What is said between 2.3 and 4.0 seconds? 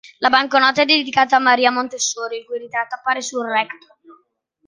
il cui ritratto appare sul recto.